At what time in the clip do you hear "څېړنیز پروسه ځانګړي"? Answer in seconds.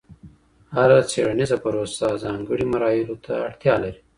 1.09-2.65